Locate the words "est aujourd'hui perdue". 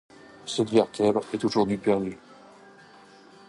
1.31-2.17